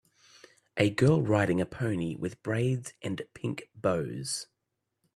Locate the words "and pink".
3.03-3.69